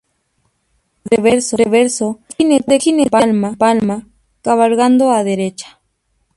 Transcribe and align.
En 1.11 1.27
el 1.27 1.43
reverso, 1.55 2.07
un 2.07 2.25
jinete 2.35 2.79
con 3.11 3.55
palma, 3.59 4.07
cabalgando 4.41 5.11
a 5.11 5.23
derecha. 5.23 5.79